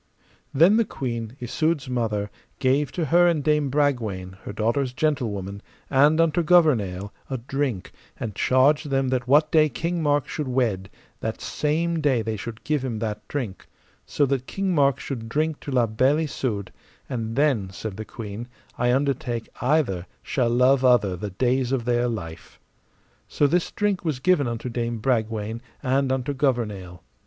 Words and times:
Then 0.51 0.77
the 0.77 0.83
queen, 0.83 1.37
Isoud's 1.39 1.87
mother, 1.87 2.31
gave 2.57 2.91
to 2.93 3.05
her 3.05 3.27
and 3.27 3.43
Dame 3.43 3.69
Bragwaine, 3.69 4.35
her 4.45 4.51
daughter's 4.51 4.93
gentlewoman, 4.93 5.61
and 5.91 6.19
unto 6.19 6.41
Gouvernail, 6.41 7.13
a 7.29 7.37
drink, 7.37 7.91
and 8.19 8.33
charged 8.33 8.89
them 8.89 9.09
that 9.09 9.27
what 9.27 9.51
day 9.51 9.69
King 9.69 10.01
Mark 10.01 10.27
should 10.27 10.47
wed, 10.47 10.89
that 11.19 11.39
same 11.39 12.01
day 12.01 12.23
they 12.23 12.35
should 12.35 12.63
give 12.63 12.83
him 12.83 12.97
that 12.97 13.27
drink, 13.27 13.67
so 14.03 14.25
that 14.25 14.47
King 14.47 14.73
Mark 14.73 14.99
should 14.99 15.29
drink 15.29 15.59
to 15.59 15.71
La 15.71 15.85
Beale 15.85 16.21
Isoud, 16.21 16.71
and 17.07 17.35
then, 17.35 17.69
said 17.69 17.95
the 17.95 18.03
queen, 18.03 18.47
I 18.79 18.91
undertake 18.91 19.49
either 19.61 20.07
shall 20.23 20.49
love 20.49 20.83
other 20.83 21.15
the 21.15 21.29
days 21.29 21.71
of 21.71 21.85
their 21.85 22.07
life. 22.07 22.59
So 23.27 23.45
this 23.45 23.69
drink 23.71 24.03
was 24.03 24.17
given 24.19 24.47
unto 24.47 24.67
Dame 24.67 24.97
Bragwaine, 24.97 25.61
and 25.83 26.11
unto 26.11 26.33
Gouvernail. 26.33 27.03